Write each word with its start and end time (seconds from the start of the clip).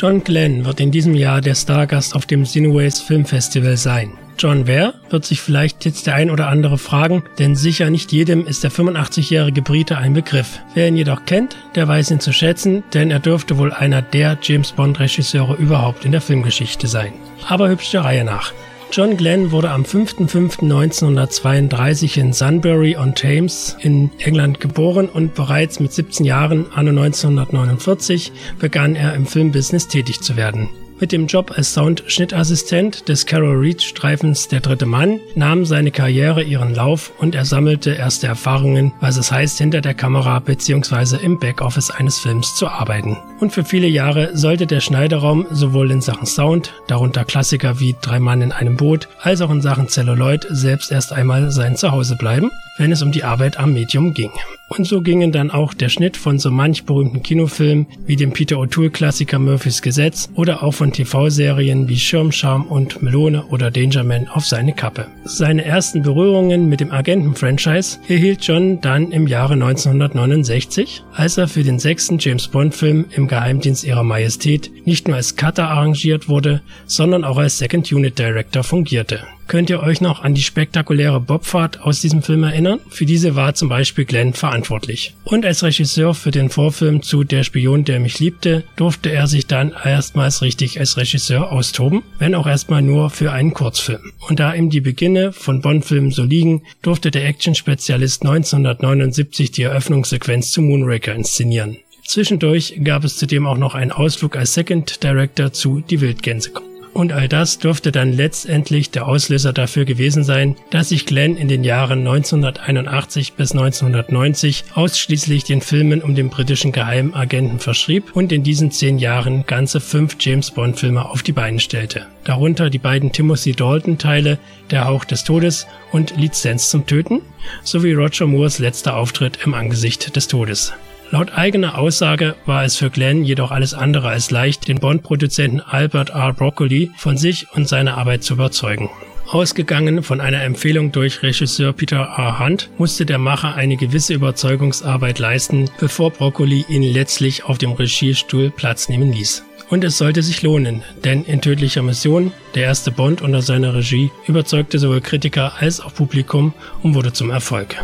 John 0.00 0.22
Glenn 0.22 0.64
wird 0.64 0.78
in 0.78 0.92
diesem 0.92 1.14
Jahr 1.14 1.40
der 1.40 1.56
Stargast 1.56 2.14
auf 2.14 2.24
dem 2.24 2.44
Cineways 2.44 3.00
Film 3.00 3.24
Festival 3.24 3.76
sein. 3.76 4.12
John 4.38 4.68
wer? 4.68 4.94
Wird 5.10 5.24
sich 5.24 5.40
vielleicht 5.40 5.84
jetzt 5.84 6.06
der 6.06 6.14
ein 6.14 6.30
oder 6.30 6.46
andere 6.46 6.78
fragen, 6.78 7.24
denn 7.40 7.56
sicher 7.56 7.90
nicht 7.90 8.12
jedem 8.12 8.46
ist 8.46 8.62
der 8.62 8.70
85-jährige 8.70 9.60
Brite 9.60 9.98
ein 9.98 10.14
Begriff. 10.14 10.60
Wer 10.74 10.86
ihn 10.86 10.96
jedoch 10.96 11.24
kennt, 11.24 11.56
der 11.74 11.88
weiß 11.88 12.12
ihn 12.12 12.20
zu 12.20 12.32
schätzen, 12.32 12.84
denn 12.94 13.10
er 13.10 13.18
dürfte 13.18 13.58
wohl 13.58 13.72
einer 13.72 14.00
der 14.00 14.38
James 14.40 14.70
Bond 14.70 15.00
Regisseure 15.00 15.56
überhaupt 15.56 16.04
in 16.04 16.12
der 16.12 16.20
Filmgeschichte 16.20 16.86
sein. 16.86 17.12
Aber 17.48 17.68
hübsch 17.68 17.90
der 17.90 18.04
Reihe 18.04 18.22
nach. 18.22 18.52
John 18.90 19.18
Glenn 19.18 19.52
wurde 19.52 19.70
am 19.70 19.82
5.5.1932 19.82 22.18
in 22.18 22.32
Sunbury-on-Thames 22.32 23.76
in 23.80 24.10
England 24.18 24.60
geboren 24.60 25.10
und 25.10 25.34
bereits 25.34 25.78
mit 25.78 25.92
17 25.92 26.24
Jahren, 26.24 26.64
anno 26.74 26.88
1949, 26.90 28.32
begann 28.58 28.96
er 28.96 29.14
im 29.14 29.26
Filmbusiness 29.26 29.88
tätig 29.88 30.22
zu 30.22 30.36
werden. 30.36 30.70
Mit 31.00 31.12
dem 31.12 31.28
Job 31.28 31.52
als 31.56 31.74
Soundschnittassistent 31.74 33.08
des 33.08 33.24
Carol 33.24 33.56
Reed 33.56 33.80
Streifens 33.80 34.48
Der 34.48 34.58
dritte 34.58 34.84
Mann 34.84 35.20
nahm 35.36 35.64
seine 35.64 35.92
Karriere 35.92 36.42
ihren 36.42 36.74
Lauf 36.74 37.12
und 37.18 37.36
er 37.36 37.44
sammelte 37.44 37.92
erste 37.92 38.26
Erfahrungen, 38.26 38.92
was 39.00 39.16
es 39.16 39.30
heißt, 39.30 39.58
hinter 39.58 39.80
der 39.80 39.94
Kamera 39.94 40.40
bzw. 40.40 41.24
im 41.24 41.38
Backoffice 41.38 41.92
eines 41.92 42.18
Films 42.18 42.56
zu 42.56 42.66
arbeiten. 42.66 43.16
Und 43.38 43.52
für 43.52 43.64
viele 43.64 43.86
Jahre 43.86 44.36
sollte 44.36 44.66
der 44.66 44.80
Schneideraum 44.80 45.46
sowohl 45.52 45.92
in 45.92 46.00
Sachen 46.00 46.26
Sound, 46.26 46.72
darunter 46.88 47.24
Klassiker 47.24 47.78
wie 47.78 47.94
Drei 48.00 48.18
Mann 48.18 48.42
in 48.42 48.50
einem 48.50 48.76
Boot, 48.76 49.08
als 49.22 49.40
auch 49.40 49.50
in 49.50 49.62
Sachen 49.62 49.88
Celluloid 49.88 50.48
selbst 50.50 50.90
erst 50.90 51.12
einmal 51.12 51.52
sein 51.52 51.76
Zuhause 51.76 52.16
bleiben, 52.16 52.50
wenn 52.78 52.92
es 52.92 53.02
um 53.02 53.12
die 53.12 53.24
Arbeit 53.24 53.58
am 53.58 53.74
Medium 53.74 54.14
ging. 54.14 54.30
Und 54.68 54.86
so 54.86 55.00
gingen 55.00 55.32
dann 55.32 55.50
auch 55.50 55.72
der 55.72 55.88
Schnitt 55.88 56.16
von 56.16 56.38
so 56.38 56.50
manch 56.50 56.84
berühmten 56.84 57.22
Kinofilmen 57.22 57.86
wie 58.06 58.16
dem 58.16 58.32
Peter 58.32 58.56
O'Toole-Klassiker 58.56 59.38
Murphys 59.38 59.80
Gesetz 59.80 60.28
oder 60.34 60.62
auch 60.62 60.72
von 60.72 60.92
TV-Serien 60.92 61.88
wie 61.88 61.98
Schirmscham 61.98 62.66
und 62.66 63.02
Melone 63.02 63.46
oder 63.46 63.70
Dangerman 63.70 64.28
auf 64.28 64.44
seine 64.44 64.74
Kappe. 64.74 65.06
Seine 65.24 65.64
ersten 65.64 66.02
Berührungen 66.02 66.68
mit 66.68 66.80
dem 66.80 66.92
Agenten-Franchise 66.92 67.98
erhielt 68.08 68.44
John 68.44 68.80
dann 68.82 69.10
im 69.10 69.26
Jahre 69.26 69.54
1969, 69.54 71.02
als 71.14 71.38
er 71.38 71.48
für 71.48 71.64
den 71.64 71.78
sechsten 71.78 72.18
James 72.18 72.48
Bond-Film 72.48 73.06
im 73.10 73.26
Geheimdienst 73.26 73.84
ihrer 73.84 74.04
Majestät 74.04 74.70
nicht 74.84 75.08
nur 75.08 75.16
als 75.16 75.36
Cutter 75.36 75.68
arrangiert 75.68 76.28
wurde, 76.28 76.60
sondern 76.86 77.24
auch 77.24 77.38
als 77.38 77.58
Second 77.58 77.90
Unit 77.90 78.18
Director 78.18 78.62
fungierte. 78.62 79.20
Könnt 79.48 79.70
ihr 79.70 79.82
euch 79.82 80.02
noch 80.02 80.22
an 80.22 80.34
die 80.34 80.42
spektakuläre 80.42 81.20
Bobfahrt 81.20 81.80
aus 81.80 82.02
diesem 82.02 82.22
Film 82.22 82.44
erinnern? 82.44 82.80
Für 82.90 83.06
diese 83.06 83.34
war 83.34 83.54
zum 83.54 83.70
Beispiel 83.70 84.04
Glenn 84.04 84.34
verantwortlich. 84.34 85.14
Und 85.24 85.46
als 85.46 85.62
Regisseur 85.62 86.14
für 86.14 86.30
den 86.30 86.50
Vorfilm 86.50 87.00
zu 87.02 87.24
Der 87.24 87.44
Spion, 87.44 87.86
der 87.86 87.98
mich 87.98 88.18
liebte, 88.18 88.64
durfte 88.76 89.10
er 89.10 89.26
sich 89.26 89.46
dann 89.46 89.72
erstmals 89.82 90.42
richtig 90.42 90.78
als 90.78 90.98
Regisseur 90.98 91.50
austoben, 91.50 92.02
wenn 92.18 92.34
auch 92.34 92.46
erstmal 92.46 92.82
nur 92.82 93.08
für 93.08 93.32
einen 93.32 93.54
Kurzfilm. 93.54 94.12
Und 94.28 94.38
da 94.38 94.52
ihm 94.52 94.68
die 94.68 94.82
Beginne 94.82 95.32
von 95.32 95.62
Bond-Filmen 95.62 96.10
so 96.10 96.24
liegen, 96.24 96.62
durfte 96.82 97.10
der 97.10 97.24
Action-Spezialist 97.26 98.26
1979 98.26 99.50
die 99.50 99.62
Eröffnungssequenz 99.62 100.52
zu 100.52 100.60
Moonraker 100.60 101.14
inszenieren. 101.14 101.78
Zwischendurch 102.04 102.80
gab 102.84 103.02
es 103.04 103.16
zudem 103.16 103.46
auch 103.46 103.58
noch 103.58 103.74
einen 103.74 103.92
Ausflug 103.92 104.36
als 104.36 104.52
Second 104.52 105.02
Director 105.02 105.54
zu 105.54 105.80
Die 105.80 106.02
Wildgänse. 106.02 106.50
Und 106.98 107.12
all 107.12 107.28
das 107.28 107.60
dürfte 107.60 107.92
dann 107.92 108.12
letztendlich 108.12 108.90
der 108.90 109.06
Auslöser 109.06 109.52
dafür 109.52 109.84
gewesen 109.84 110.24
sein, 110.24 110.56
dass 110.70 110.88
sich 110.88 111.06
Glenn 111.06 111.36
in 111.36 111.46
den 111.46 111.62
Jahren 111.62 112.00
1981 112.00 113.34
bis 113.34 113.52
1990 113.52 114.64
ausschließlich 114.74 115.44
den 115.44 115.60
Filmen 115.60 116.02
um 116.02 116.16
den 116.16 116.28
britischen 116.28 116.72
Geheimagenten 116.72 117.60
verschrieb 117.60 118.16
und 118.16 118.32
in 118.32 118.42
diesen 118.42 118.72
zehn 118.72 118.98
Jahren 118.98 119.46
ganze 119.46 119.78
fünf 119.78 120.16
James 120.18 120.50
Bond 120.50 120.80
Filme 120.80 121.08
auf 121.08 121.22
die 121.22 121.30
Beine 121.30 121.60
stellte. 121.60 122.06
Darunter 122.24 122.68
die 122.68 122.80
beiden 122.80 123.12
Timothy 123.12 123.52
Dalton 123.52 123.98
Teile 123.98 124.40
Der 124.72 124.86
Hauch 124.86 125.04
des 125.04 125.22
Todes 125.22 125.68
und 125.92 126.16
Lizenz 126.16 126.68
zum 126.68 126.84
Töten 126.84 127.20
sowie 127.62 127.92
Roger 127.92 128.26
Moores 128.26 128.58
letzter 128.58 128.96
Auftritt 128.96 129.38
im 129.44 129.54
Angesicht 129.54 130.16
des 130.16 130.26
Todes. 130.26 130.72
Laut 131.10 131.32
eigener 131.32 131.78
Aussage 131.78 132.36
war 132.44 132.64
es 132.64 132.76
für 132.76 132.90
Glenn 132.90 133.24
jedoch 133.24 133.50
alles 133.50 133.72
andere 133.72 134.10
als 134.10 134.30
leicht, 134.30 134.68
den 134.68 134.78
Bond-Produzenten 134.78 135.60
Albert 135.60 136.10
R. 136.10 136.34
Broccoli 136.34 136.90
von 136.98 137.16
sich 137.16 137.46
und 137.54 137.66
seiner 137.66 137.96
Arbeit 137.96 138.24
zu 138.24 138.34
überzeugen. 138.34 138.90
Ausgegangen 139.26 140.02
von 140.02 140.20
einer 140.20 140.42
Empfehlung 140.42 140.92
durch 140.92 141.22
Regisseur 141.22 141.72
Peter 141.72 141.96
R. 141.96 142.38
Hunt 142.38 142.68
musste 142.76 143.06
der 143.06 143.16
Macher 143.16 143.54
eine 143.54 143.76
gewisse 143.76 144.12
Überzeugungsarbeit 144.12 145.18
leisten, 145.18 145.70
bevor 145.80 146.10
Broccoli 146.10 146.66
ihn 146.68 146.82
letztlich 146.82 147.44
auf 147.44 147.56
dem 147.56 147.72
Regiestuhl 147.72 148.50
Platz 148.50 148.90
nehmen 148.90 149.10
ließ. 149.10 149.44
Und 149.70 149.84
es 149.84 149.96
sollte 149.98 150.22
sich 150.22 150.42
lohnen, 150.42 150.82
denn 151.04 151.24
in 151.24 151.40
Tödlicher 151.40 151.82
Mission, 151.82 152.32
der 152.54 152.64
erste 152.64 152.90
Bond 152.90 153.22
unter 153.22 153.40
seiner 153.40 153.74
Regie, 153.74 154.10
überzeugte 154.26 154.78
sowohl 154.78 155.00
Kritiker 155.00 155.52
als 155.58 155.80
auch 155.80 155.94
Publikum 155.94 156.52
und 156.82 156.94
wurde 156.94 157.12
zum 157.12 157.30
Erfolg. 157.30 157.76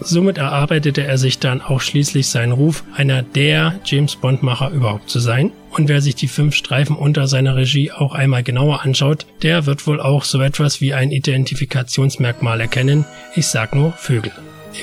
Somit 0.00 0.38
erarbeitete 0.38 1.04
er 1.04 1.18
sich 1.18 1.38
dann 1.38 1.60
auch 1.60 1.80
schließlich 1.80 2.28
seinen 2.28 2.52
Ruf, 2.52 2.84
einer 2.94 3.22
der 3.22 3.80
James 3.84 4.16
Bond-Macher 4.16 4.70
überhaupt 4.70 5.10
zu 5.10 5.20
sein. 5.20 5.52
Und 5.70 5.88
wer 5.88 6.00
sich 6.00 6.14
die 6.14 6.28
fünf 6.28 6.54
Streifen 6.54 6.96
unter 6.96 7.26
seiner 7.26 7.54
Regie 7.54 7.92
auch 7.92 8.14
einmal 8.14 8.42
genauer 8.42 8.82
anschaut, 8.82 9.26
der 9.42 9.66
wird 9.66 9.86
wohl 9.86 10.00
auch 10.00 10.24
so 10.24 10.40
etwas 10.40 10.80
wie 10.80 10.94
ein 10.94 11.10
Identifikationsmerkmal 11.10 12.60
erkennen. 12.60 13.04
Ich 13.36 13.46
sag 13.46 13.74
nur 13.74 13.92
Vögel. 13.92 14.32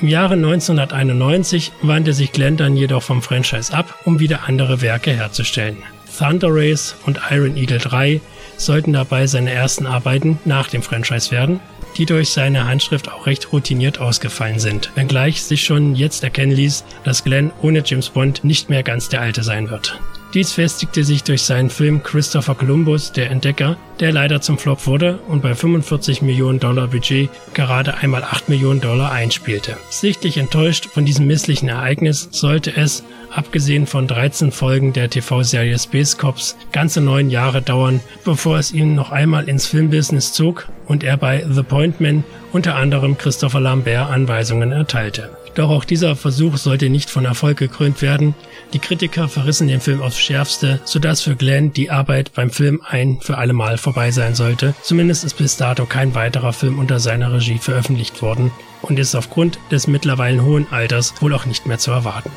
Im 0.01 0.07
Jahre 0.07 0.35
1991 0.35 1.71
wandte 1.81 2.13
sich 2.13 2.31
Glenn 2.31 2.57
dann 2.57 2.77
jedoch 2.77 3.03
vom 3.03 3.21
Franchise 3.21 3.73
ab, 3.73 3.99
um 4.05 4.19
wieder 4.19 4.47
andere 4.47 4.81
Werke 4.81 5.11
herzustellen. 5.11 5.77
Thunder 6.17 6.49
Race 6.51 6.95
und 7.05 7.19
Iron 7.31 7.57
Eagle 7.57 7.79
3 7.79 8.21
sollten 8.57 8.93
dabei 8.93 9.27
seine 9.27 9.51
ersten 9.51 9.85
Arbeiten 9.85 10.39
nach 10.45 10.69
dem 10.69 10.81
Franchise 10.81 11.31
werden, 11.31 11.59
die 11.97 12.05
durch 12.05 12.29
seine 12.29 12.67
Handschrift 12.67 13.09
auch 13.09 13.25
recht 13.25 13.51
routiniert 13.51 13.99
ausgefallen 13.99 14.59
sind, 14.59 14.91
wenngleich 14.95 15.41
sich 15.41 15.63
schon 15.63 15.95
jetzt 15.95 16.23
erkennen 16.23 16.51
ließ, 16.51 16.83
dass 17.03 17.23
Glenn 17.23 17.51
ohne 17.61 17.81
James 17.85 18.09
Bond 18.09 18.43
nicht 18.43 18.69
mehr 18.69 18.83
ganz 18.83 19.09
der 19.09 19.21
Alte 19.21 19.43
sein 19.43 19.69
wird. 19.69 19.99
Dies 20.33 20.51
festigte 20.51 21.05
sich 21.05 21.23
durch 21.23 21.43
seinen 21.43 21.69
Film 21.69 22.03
Christopher 22.03 22.55
Columbus, 22.55 23.13
der 23.13 23.31
Entdecker, 23.31 23.77
der 24.01 24.11
leider 24.11 24.41
zum 24.41 24.57
Flop 24.57 24.85
wurde 24.85 25.19
und 25.29 25.41
bei 25.41 25.55
45 25.55 26.21
Millionen 26.21 26.59
Dollar 26.59 26.87
Budget 26.87 27.29
gerade 27.53 27.95
einmal 27.97 28.23
8 28.23 28.49
Millionen 28.49 28.81
Dollar 28.81 29.13
einspielte. 29.13 29.77
Sichtlich 29.89 30.37
enttäuscht 30.37 30.87
von 30.87 31.05
diesem 31.05 31.27
misslichen 31.27 31.69
Ereignis 31.69 32.27
sollte 32.31 32.75
es, 32.75 33.03
abgesehen 33.33 33.87
von 33.87 34.07
13 34.07 34.51
Folgen 34.51 34.91
der 34.91 35.09
TV-Serie 35.09 35.79
Space 35.79 36.17
Cops, 36.17 36.57
ganze 36.73 36.99
neun 36.99 37.29
Jahre 37.29 37.61
dauern, 37.61 38.01
bevor 38.25 38.57
es 38.57 38.73
ihn 38.73 38.95
noch 38.95 39.11
einmal 39.11 39.47
ins 39.47 39.65
Filmbusiness 39.65 40.33
zog 40.33 40.67
und 40.87 41.05
er 41.05 41.15
bei 41.15 41.45
The 41.49 41.63
Point 41.63 42.01
Man 42.01 42.25
unter 42.51 42.75
anderem 42.75 43.17
Christopher 43.17 43.61
Lambert 43.61 44.09
Anweisungen 44.09 44.73
erteilte. 44.73 45.29
Doch 45.57 45.71
auch 45.71 45.85
dieser 45.85 46.15
Versuch 46.15 46.57
sollte 46.57 46.87
nicht 46.87 47.09
von 47.09 47.25
Erfolg 47.25 47.57
gekrönt 47.57 48.03
werden. 48.03 48.35
Die 48.73 48.79
Kritiker 48.79 49.27
verrissen 49.27 49.67
den 49.67 49.81
Film 49.81 50.03
aufs 50.03 50.19
Schärfste, 50.19 50.79
sodass 50.85 51.21
für 51.21 51.35
Glenn 51.35 51.73
die 51.73 51.89
Arbeit 51.89 52.31
beim 52.35 52.51
Film 52.51 52.79
ein 52.87 53.17
für 53.21 53.39
alle 53.39 53.53
Mal 53.53 53.79
vorbei 53.79 54.11
sein 54.11 54.35
sollte. 54.35 54.75
Zumindest 54.83 55.23
ist 55.23 55.33
bis 55.33 55.57
dato 55.57 55.87
kein 55.87 56.13
weiterer 56.13 56.53
Film 56.53 56.77
unter 56.77 56.99
seiner 56.99 57.33
Regie 57.33 57.57
veröffentlicht 57.57 58.21
worden 58.21 58.51
und 58.83 58.99
ist 58.99 59.15
aufgrund 59.15 59.57
des 59.71 59.87
mittlerweile 59.87 60.43
hohen 60.43 60.67
Alters 60.69 61.15
wohl 61.21 61.33
auch 61.33 61.47
nicht 61.47 61.65
mehr 61.65 61.79
zu 61.79 61.89
erwarten. 61.89 62.29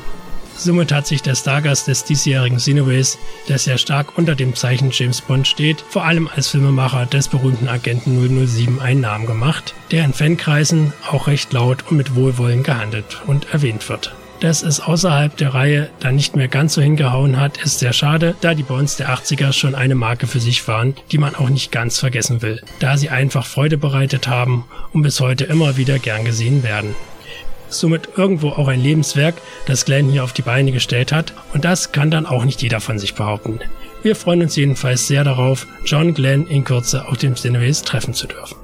Somit 0.55 0.91
hat 0.91 1.07
sich 1.07 1.21
der 1.21 1.35
Stargast 1.35 1.87
des 1.87 2.03
diesjährigen 2.03 2.59
Cineways, 2.59 3.17
der 3.47 3.57
sehr 3.57 3.77
stark 3.77 4.17
unter 4.17 4.35
dem 4.35 4.55
Zeichen 4.55 4.91
James 4.91 5.21
Bond 5.21 5.47
steht, 5.47 5.83
vor 5.89 6.05
allem 6.05 6.29
als 6.35 6.49
Filmemacher 6.49 7.05
des 7.05 7.27
berühmten 7.29 7.67
Agenten 7.67 8.47
007 8.47 8.79
einen 8.79 9.01
Namen 9.01 9.25
gemacht, 9.25 9.73
der 9.91 10.05
in 10.05 10.13
Fankreisen 10.13 10.93
auch 11.09 11.27
recht 11.27 11.51
laut 11.53 11.85
und 11.89 11.97
mit 11.97 12.15
Wohlwollen 12.15 12.63
gehandelt 12.63 13.21
und 13.25 13.53
erwähnt 13.53 13.87
wird. 13.89 14.13
Dass 14.41 14.63
es 14.63 14.79
außerhalb 14.79 15.37
der 15.37 15.53
Reihe 15.53 15.89
dann 15.99 16.15
nicht 16.15 16.35
mehr 16.35 16.47
ganz 16.47 16.73
so 16.73 16.81
hingehauen 16.81 17.39
hat, 17.39 17.57
ist 17.57 17.77
sehr 17.77 17.93
schade, 17.93 18.33
da 18.41 18.55
die 18.55 18.63
Bonds 18.63 18.97
der 18.97 19.09
80er 19.09 19.53
schon 19.53 19.75
eine 19.75 19.93
Marke 19.93 20.25
für 20.25 20.39
sich 20.39 20.67
waren, 20.67 20.95
die 21.11 21.19
man 21.19 21.35
auch 21.35 21.49
nicht 21.49 21.71
ganz 21.71 21.99
vergessen 21.99 22.41
will, 22.41 22.59
da 22.79 22.97
sie 22.97 23.09
einfach 23.09 23.45
Freude 23.45 23.77
bereitet 23.77 24.27
haben 24.27 24.65
und 24.93 25.03
bis 25.03 25.19
heute 25.19 25.45
immer 25.45 25.77
wieder 25.77 25.99
gern 25.99 26.25
gesehen 26.25 26.63
werden 26.63 26.95
somit 27.71 28.09
irgendwo 28.17 28.49
auch 28.49 28.67
ein 28.67 28.81
Lebenswerk, 28.81 29.35
das 29.65 29.85
Glenn 29.85 30.09
hier 30.09 30.23
auf 30.23 30.33
die 30.33 30.41
Beine 30.41 30.71
gestellt 30.71 31.11
hat. 31.11 31.33
Und 31.53 31.65
das 31.65 31.91
kann 31.91 32.11
dann 32.11 32.25
auch 32.25 32.45
nicht 32.45 32.61
jeder 32.61 32.79
von 32.79 32.99
sich 32.99 33.15
behaupten. 33.15 33.59
Wir 34.03 34.15
freuen 34.15 34.41
uns 34.41 34.55
jedenfalls 34.55 35.07
sehr 35.07 35.23
darauf, 35.23 35.67
John 35.85 36.13
Glenn 36.13 36.47
in 36.47 36.63
Kürze 36.63 37.07
auf 37.07 37.17
dem 37.17 37.35
Cineways 37.35 37.83
treffen 37.83 38.13
zu 38.13 38.27
dürfen. 38.27 38.60